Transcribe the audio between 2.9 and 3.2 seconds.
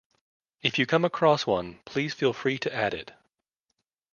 it.